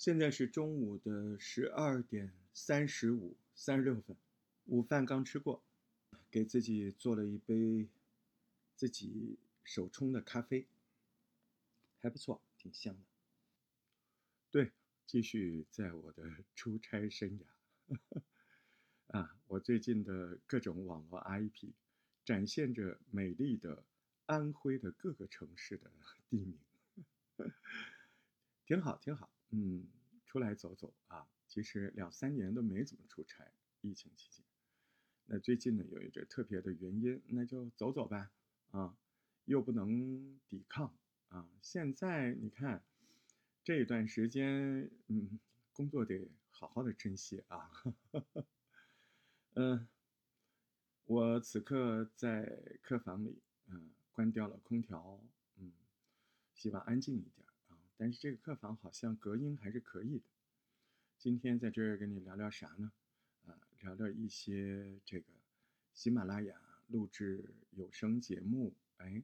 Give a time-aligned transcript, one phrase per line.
[0.00, 4.16] 现在是中午的十二点三十五三十六分，
[4.64, 5.62] 午饭刚吃过，
[6.30, 7.86] 给自己做了一杯
[8.74, 10.66] 自己手冲的咖啡，
[11.98, 13.00] 还不错，挺香的。
[14.50, 14.72] 对，
[15.06, 18.00] 继续在我的出差生涯。
[19.08, 21.72] 啊，我最近的各种网络 IP，
[22.24, 23.84] 展现着美丽的
[24.24, 25.90] 安徽的各个城市的
[26.30, 26.58] 地名，
[28.64, 29.30] 挺好，挺好。
[29.50, 29.86] 嗯，
[30.26, 33.44] 出来走走啊，其实两三年都没怎么出差，
[33.80, 34.44] 疫情期间。
[35.26, 38.32] 那最近呢，有一个特别的原因，那就走走吧，
[38.70, 38.96] 啊，
[39.44, 40.92] 又不能抵抗
[41.28, 41.48] 啊。
[41.62, 42.84] 现在你看，
[43.62, 45.38] 这一段时间，嗯，
[45.72, 47.70] 工作得好好的珍惜啊。
[49.54, 49.88] 嗯，
[51.04, 55.20] 我此刻在客房里，嗯，关掉了空调，
[55.56, 55.72] 嗯，
[56.54, 57.46] 希望安静一点。
[58.00, 60.24] 但是这个客房好像隔音还是可以的。
[61.18, 62.92] 今天在这儿跟你聊聊啥呢？
[63.44, 65.26] 啊，聊聊一些这个
[65.92, 69.22] 喜马拉雅录制有声节目，哎，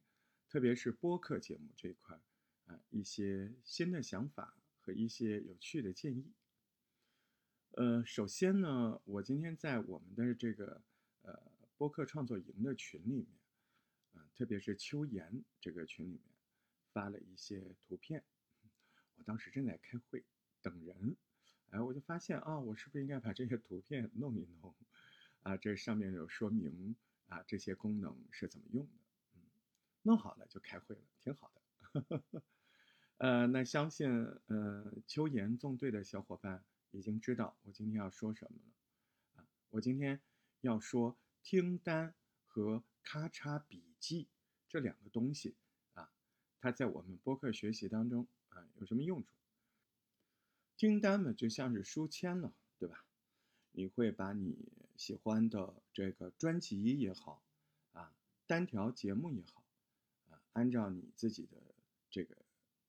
[0.51, 2.21] 特别是播客节目这一块
[2.67, 6.35] 啊，一些新的想法和一些有趣的建议。
[7.71, 10.83] 呃，首先呢，我今天在我们的这个
[11.23, 13.29] 呃播客创作营的群里面，
[14.13, 16.21] 啊，特别是秋言这个群里面
[16.93, 18.23] 发了一些图片。
[19.17, 20.25] 我当时正在开会
[20.63, 21.17] 等人，
[21.71, 24.75] 哎，我就发现啊，我是不是应该把这些图片弄一弄？
[25.43, 26.97] 啊，这上面有说明
[27.29, 28.93] 啊，这些功能是怎么用的？
[29.35, 29.41] 嗯，
[30.03, 32.43] 弄好了就开会了，挺好的。
[33.19, 34.09] 呃，那相信
[34.47, 39.41] 呃秋言纵队的小伙伴已经知道我今天要说什么了。
[39.41, 40.21] 啊，我今天
[40.61, 42.15] 要说听单
[42.45, 44.29] 和咔嚓笔记
[44.69, 45.57] 这两个东西
[45.95, 46.11] 啊，
[46.61, 48.27] 它在我们播客学习当中。
[48.57, 49.29] 啊，有什么用处？
[50.79, 53.05] 听单嘛，就像是书签了，对吧？
[53.73, 57.43] 你会把你喜欢的这个专辑也好，
[57.93, 58.15] 啊，
[58.47, 59.63] 单条节目也好，
[60.31, 61.75] 啊，按照你自己的
[62.11, 62.37] 这个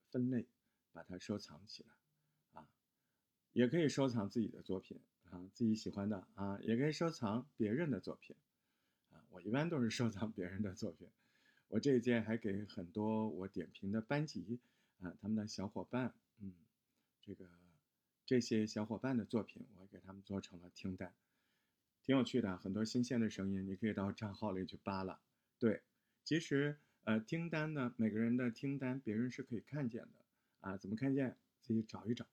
[0.09, 0.47] 分类
[0.93, 2.69] 把它收藏起来，啊，
[3.51, 8.35] 也可以收藏自己的作品啊，自己喜欢的啊，也可以收藏别人的作品，
[9.11, 11.09] 啊，我一般都是收藏别人的作品，
[11.67, 14.59] 我这一届还给很多我点评的班级。
[15.01, 16.53] 啊，他们的小伙伴，嗯，
[17.21, 17.47] 这个
[18.25, 21.13] 这些小伙伴的作品，我给他们做成了听单，
[22.03, 25.19] 挺有趣的，很多新鲜的声音，你可以到账号里去扒拉。
[25.59, 25.81] 对，
[26.23, 30.09] 其实呃，听单呢，每个人的听单，别人是可以看见的
[30.61, 31.37] 啊，怎么看见？
[31.61, 32.25] 自己找一找。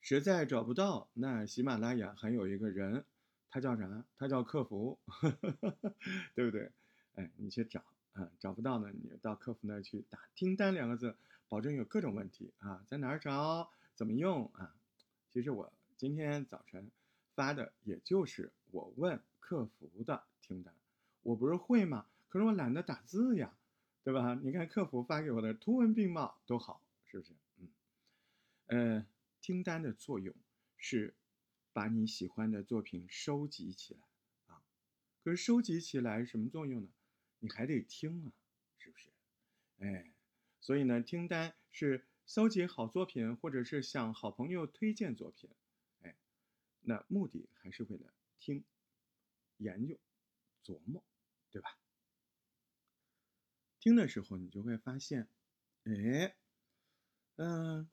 [0.00, 3.04] 实在找不到，那喜马拉雅还有一个人，
[3.50, 4.04] 他叫啥？
[4.16, 4.98] 他叫客服，
[6.34, 6.70] 对不对？
[7.14, 7.82] 哎，你去找
[8.12, 11.16] 啊，找不到呢，你到客服那去打“听单”两个字。
[11.48, 14.74] 保证有各种问题啊，在哪儿找，怎么用啊？
[15.30, 16.90] 其实我今天早晨
[17.34, 20.74] 发的，也就是我问客服的听单，
[21.22, 22.06] 我不是会吗？
[22.28, 23.56] 可是我懒得打字呀，
[24.02, 24.34] 对吧？
[24.42, 27.34] 你看客服发给我的图文并茂，多好，是不是？
[27.58, 27.68] 嗯，
[28.66, 29.06] 呃，
[29.40, 30.34] 听单的作用
[30.76, 31.14] 是
[31.72, 34.00] 把你喜欢的作品收集起来
[34.46, 34.62] 啊。
[35.22, 36.88] 可是收集起来什么作用呢？
[37.38, 38.32] 你还得听啊，
[38.78, 39.10] 是不是？
[39.78, 40.15] 哎。
[40.60, 45.48] 所以呢，听单是搜集好作品，或者是向好朋友推荐作品，
[46.02, 46.16] 哎，
[46.80, 48.64] 那目的还是为了听、
[49.58, 49.96] 研究、
[50.64, 51.04] 琢磨，
[51.52, 51.78] 对吧？
[53.78, 55.28] 听的时候你就会发现，
[55.84, 56.34] 哎，
[57.36, 57.88] 嗯，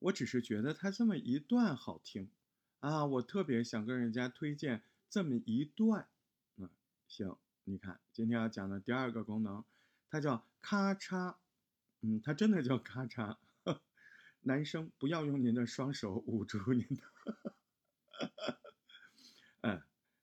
[0.00, 2.32] 我只是觉得它这么一段好听
[2.80, 6.08] 啊，我特别想跟人家推荐这么一段，
[6.56, 6.68] 嗯，
[7.06, 9.64] 行，你看今天要讲的第二个功能，
[10.10, 11.36] 它叫咔嚓。
[12.00, 13.36] 嗯，它真的叫咔嚓。
[14.42, 17.02] 男生不要用您的双手捂住您的。
[19.62, 19.82] 嗯，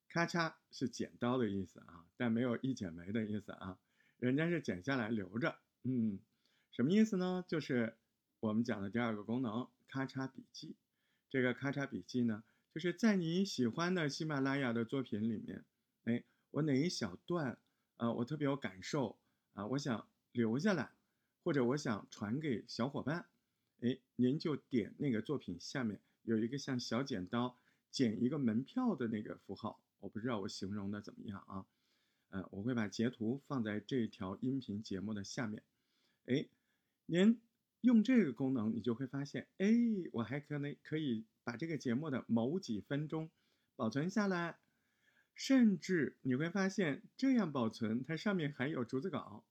[0.09, 3.77] 咔嚓是剪刀的意思啊，但没有一剪梅的意思啊。
[4.17, 5.59] 人家是剪下来留着。
[5.83, 6.19] 嗯，
[6.71, 7.43] 什么意思呢？
[7.47, 7.97] 就是
[8.39, 10.77] 我们讲的第二个功能——咔嚓笔记。
[11.29, 12.43] 这个咔嚓笔记呢，
[12.73, 15.66] 就是在你喜欢的喜马拉雅的作品里面，
[16.05, 17.59] 哎，我哪一小段
[17.97, 19.19] 啊，我特别有感受
[19.53, 20.94] 啊，我想留下来。
[21.45, 23.27] 或者我想传给小伙伴，
[23.81, 27.55] 哎，您就点那个作品下面有一个像小剪刀
[27.91, 31.67] 剪一个门票的那个符号，我不知道我形容的怎么样啊？
[32.29, 35.61] 呃，我会把截图放在这条音频节目的下面，
[36.25, 36.47] 哎，
[37.05, 37.39] 您
[37.81, 39.71] 用这个功能，你就会发现，哎，
[40.13, 43.29] 我还可能可以把这个节目的某几分钟
[43.75, 44.57] 保存下来，
[45.35, 49.45] 甚至你会发现这样保存，它上面还有逐字稿。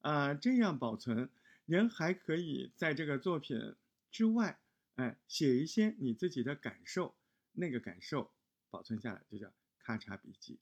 [0.00, 1.28] 啊，这样保存，
[1.66, 3.76] 您还可以在这个作品
[4.10, 4.58] 之外，
[4.96, 7.14] 哎，写一些你自己的感受，
[7.52, 8.30] 那个感受
[8.70, 10.58] 保存下来就叫咔嚓笔记。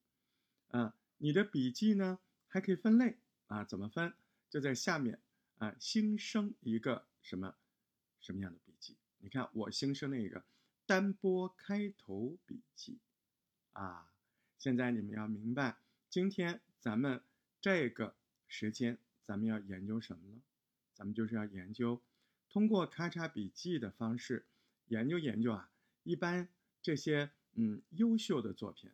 [0.69, 2.19] 啊，你的笔记呢
[2.49, 4.13] 还可以分类啊，怎么分？
[4.51, 5.21] 就在下面
[5.59, 7.55] 啊，新生一个什么
[8.21, 8.97] 什么样的笔记？
[9.19, 10.45] 你看我新生了一个
[10.85, 12.99] 单播开头笔记
[13.73, 14.11] 啊。
[14.59, 15.77] 现在你们要明白，
[16.11, 17.23] 今天咱们
[17.61, 18.17] 这个
[18.49, 20.41] 时间，咱们要研究什么呢？
[20.95, 22.01] 咱们就是要研究，
[22.49, 24.47] 通过咔嚓笔记的方式
[24.87, 25.71] 研究研究啊。
[26.03, 26.49] 一般
[26.81, 28.91] 这些嗯优秀的作品，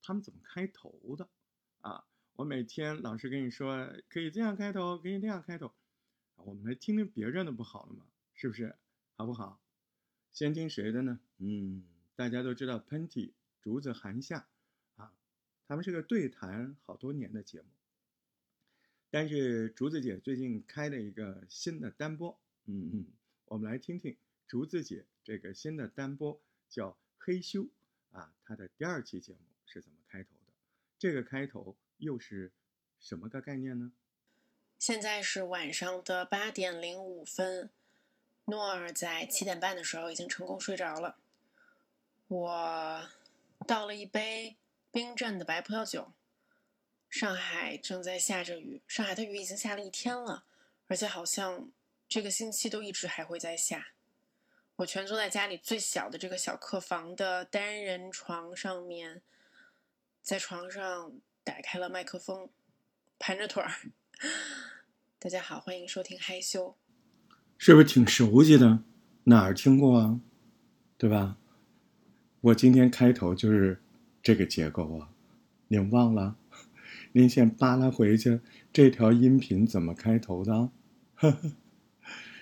[0.00, 1.28] 他们怎么开头的
[1.82, 2.06] 啊？
[2.36, 5.74] 我每天老师跟你说可以这样开头，可以那样开头，
[6.36, 8.06] 我们来听听别人的不好了吗？
[8.32, 8.74] 是不是？
[9.14, 9.60] 好不好？
[10.32, 11.20] 先听谁的呢？
[11.36, 11.84] 嗯，
[12.14, 14.48] 大家都知道喷嚏、竹子、寒夏。
[14.96, 15.12] 啊
[15.68, 17.68] 他们是个对谈好多年的节目，
[19.10, 23.06] 但是竹子姐最近开了一个新的单播，嗯嗯，
[23.46, 24.16] 我们来听听
[24.46, 27.62] 竹子姐这个新的单播叫《黑修》
[28.12, 30.52] 啊，它的第二期节目是怎么开头的？
[30.98, 32.50] 这个开头又是
[33.00, 33.92] 什么个概念呢？
[34.78, 37.70] 现在是晚上的八点零五分，
[38.46, 41.16] 诺尔在七点半的时候已经成功睡着了，
[42.28, 43.08] 我
[43.66, 44.56] 倒了一杯。
[44.92, 46.10] 冰镇的白葡萄酒。
[47.08, 50.44] 上海正在下着雨，上海的雨已经下了一天了，
[50.86, 51.70] 而且好像
[52.08, 53.88] 这个星期都一直还会在下。
[54.76, 59.22] 我蜷坐在家里最小的这个小客房的单人床上面，
[60.22, 61.12] 在床上
[61.42, 62.50] 打开了麦克风，
[63.18, 63.72] 盘着腿儿。
[65.18, 66.76] 大家好，欢迎收听害羞。
[67.56, 68.80] 是不是挺熟悉的？
[69.24, 70.20] 哪儿听过啊？
[70.98, 71.38] 对吧？
[72.42, 73.82] 我今天开头就是。
[74.22, 75.08] 这个结构啊，
[75.68, 76.36] 你忘了？
[77.16, 78.40] 您先扒拉回去，
[78.70, 80.68] 这条音频怎么开头的？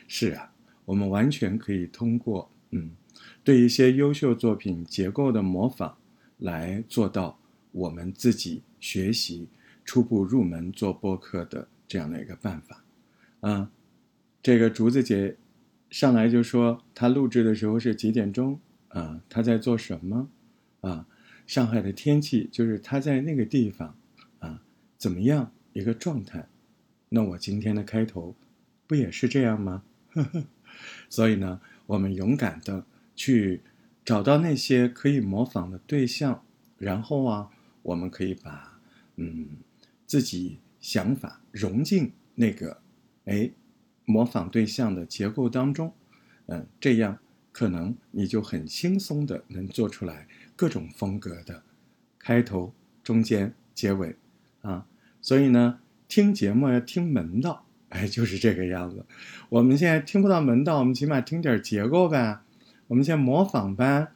[0.08, 0.52] 是啊，
[0.84, 2.90] 我们完全可以通过嗯，
[3.44, 5.92] 对一些优秀作品结构的模仿，
[6.38, 7.38] 来做到
[7.70, 9.46] 我们自己学习
[9.84, 12.82] 初步入门做播客的这样的一个办法。
[13.42, 13.70] 啊，
[14.42, 15.36] 这个竹子姐
[15.88, 18.58] 上来就说，她录制的时候是几点钟？
[18.88, 20.28] 啊，她在做什么？
[20.80, 21.06] 啊？
[21.46, 23.96] 上海的天气就是她在那个地方，
[25.04, 26.48] 怎么样一个状态？
[27.10, 28.34] 那我今天的开头，
[28.86, 29.82] 不也是这样吗？
[31.10, 33.60] 所以呢，我们勇敢的去
[34.02, 36.42] 找到那些可以模仿的对象，
[36.78, 37.50] 然后啊，
[37.82, 38.80] 我们可以把
[39.16, 39.46] 嗯
[40.06, 42.80] 自己想法融进那个
[43.26, 43.50] 哎
[44.06, 45.92] 模仿对象的结构当中，
[46.46, 47.18] 嗯，这样
[47.52, 50.26] 可能你就很轻松的能做出来。
[50.56, 51.62] 各种风格的
[52.18, 52.72] 开头、
[53.02, 54.16] 中间、结尾，
[54.62, 54.86] 啊，
[55.24, 59.06] 所以呢，听节目要听门道，哎，就是这个样子。
[59.48, 62.40] 我们现在听不到门道，我们起码听点结构呗。
[62.88, 64.08] 我们先模仿呗，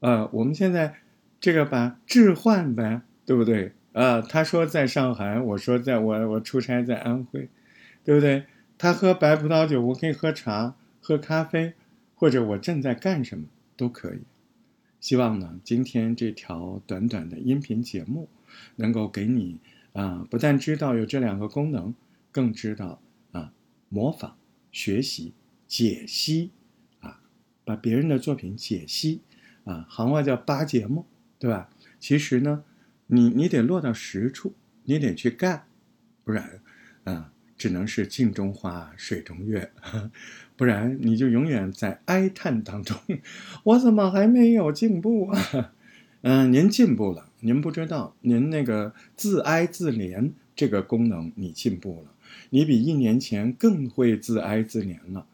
[0.00, 0.94] 呃，我们现在
[1.38, 3.72] 这个把置换呗，对不对？
[3.92, 7.50] 呃，他说在上海，我说在我我出差在安徽，
[8.02, 8.44] 对不对？
[8.78, 11.74] 他喝白葡萄酒，我可以喝茶、喝咖啡，
[12.14, 13.44] 或者我正在干什么
[13.76, 14.20] 都可以。
[15.00, 18.30] 希望呢，今天这条短短的音频节目，
[18.76, 19.58] 能够给你
[19.96, 21.94] 啊，不但知道有这两个功能，
[22.30, 23.00] 更知道
[23.32, 23.52] 啊，
[23.88, 24.36] 模仿、
[24.70, 25.32] 学习、
[25.66, 26.50] 解析
[27.00, 27.20] 啊，
[27.64, 29.22] 把别人的作品解析
[29.64, 31.06] 啊，行话叫扒节目，
[31.38, 31.70] 对吧？
[31.98, 32.64] 其实呢，
[33.06, 34.54] 你你得落到实处，
[34.84, 35.66] 你得去干，
[36.22, 36.60] 不然
[37.04, 37.32] 啊。
[37.58, 39.72] 只能是镜中花，水中月，
[40.56, 42.94] 不然你就永远在哀叹当中。
[43.64, 45.72] 我怎么还没有进步啊？
[46.28, 52.10] 嗯，您进步了，您不知道，您那个自哀自怜这个功能你进步了，
[52.50, 55.24] 你比一年前更会自哀自怜了。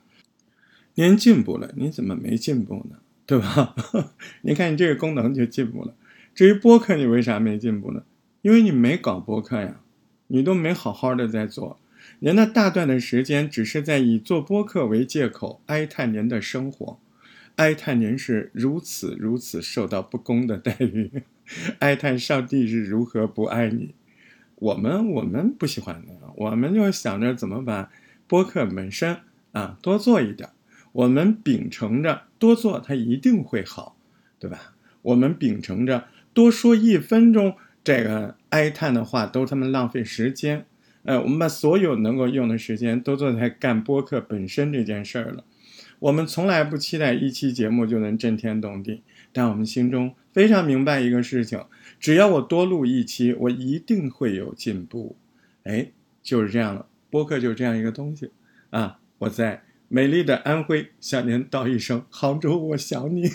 [0.97, 2.99] 您进步了，你怎么没进步呢？
[3.25, 3.75] 对吧？
[4.43, 5.95] 你看你这个功能就进步了。
[6.35, 8.03] 至于播客，你为啥没进步呢？
[8.43, 9.81] 因为你没搞播客呀，
[10.27, 11.79] 你都没好好的在做。
[12.19, 16.99] 您那大段的时间，只是在以做播客为借口哀叹您的生活，
[17.57, 21.11] 哀叹您是如此如此受到不公的待遇，
[21.81, 23.95] 哀叹上帝是如何不爱你。
[24.57, 27.91] 我们我们不喜欢那样，我们就想着怎么把
[28.27, 29.19] 播客本身
[29.53, 30.51] 啊多做一点。
[30.93, 33.97] 我们秉承着多做它一定会好，
[34.39, 34.75] 对吧？
[35.03, 40.67] 我们秉承着多说一分钟这个哀叹的话都他妈浪费时间。
[41.05, 45.45] 呃，我们把所有能够用的时间都做在干播客本身这件事儿了。
[46.03, 51.65] 我们从来不期待一期节目就能震天动地，但我们心中非常明白一个事情：
[52.01, 55.17] 只要我多录一期，我一定会有进步。
[55.63, 56.87] 哎，就是这样了。
[57.09, 58.31] 播客就是这样一个东西
[58.71, 58.99] 啊！
[59.19, 63.31] 我在美丽的安徽向您道一声杭州，我想你。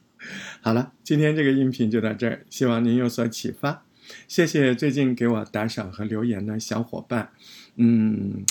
[0.60, 3.86] 好了，今天这个音频就到这儿，希望您有所启发。
[4.28, 7.30] 谢谢最近给我打赏和留言的小伙伴。
[7.76, 8.44] 嗯，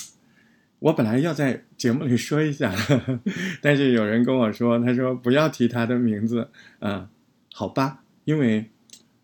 [0.82, 2.74] 我本来要在节目里说一下，
[3.62, 6.50] 但是有人跟我说，他说不要提他的名字。
[6.80, 7.08] 嗯，
[7.54, 8.72] 好吧，因为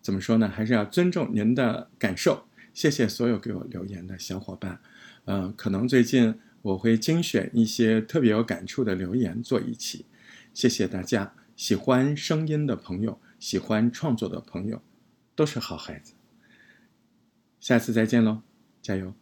[0.00, 2.44] 怎么说呢，还是要尊重您的感受。
[2.72, 4.78] 谢谢所有给我留言的小伙伴。
[5.24, 10.06] 嗯，可能最近我会精选一些特别有感触的留言做一期。
[10.54, 14.80] 谢谢大家，喜欢声音的朋友，喜欢创作的朋友，
[15.34, 16.12] 都是好孩子。
[17.58, 18.42] 下次再见喽，
[18.80, 19.12] 加油！